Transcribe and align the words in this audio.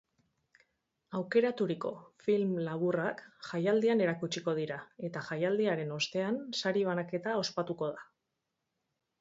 Aukeraturiko 1.17 1.91
film 2.27 2.55
laburrak 2.69 3.21
jaialdian 3.49 4.03
erakutsiko 4.07 4.55
dira 4.61 4.79
eta 5.11 5.23
jaialdiaren 5.29 5.95
ostean 5.99 6.43
sari 6.63 6.87
banaketa 6.91 7.37
ospatuko 7.45 7.95
da. 7.99 8.11